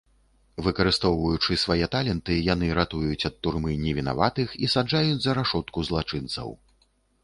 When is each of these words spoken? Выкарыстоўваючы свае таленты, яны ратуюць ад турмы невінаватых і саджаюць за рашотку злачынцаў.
Выкарыстоўваючы 0.67 1.57
свае 1.65 1.85
таленты, 1.97 2.39
яны 2.53 2.71
ратуюць 2.79 3.27
ад 3.31 3.39
турмы 3.45 3.79
невінаватых 3.85 4.59
і 4.65 4.75
саджаюць 4.77 5.23
за 5.31 5.41
рашотку 5.41 5.89
злачынцаў. 5.93 6.57